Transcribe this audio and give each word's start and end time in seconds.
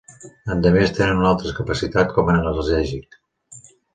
Endemés 0.53 0.93
tenen 0.99 1.19
una 1.21 1.27
alta 1.33 1.51
capacitat 1.59 2.15
com 2.17 2.33
a 2.33 2.37
analgèsic. 2.37 3.21